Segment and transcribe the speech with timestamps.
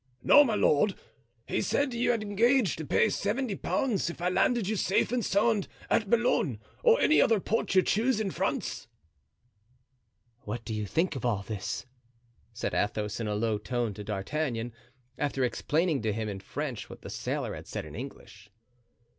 [0.23, 0.95] "No, my lord;
[1.47, 5.23] he said you had engaged to pay seventy pounds if I landed you safe and
[5.23, 8.87] sound at Boulogne or any other port you choose in France."
[10.39, 11.85] "What do you think of all this?"
[12.51, 14.73] said Athos, in a low tone to D'Artagnan,
[15.19, 18.49] after explaining to him in French what the sailor had said in English.